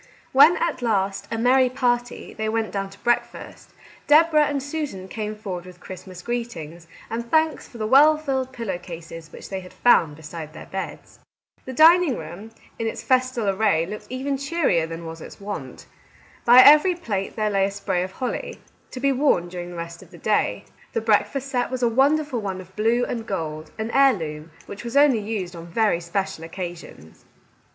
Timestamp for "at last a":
0.57-1.37